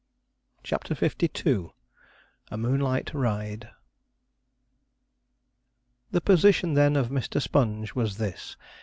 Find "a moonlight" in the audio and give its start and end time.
2.49-3.13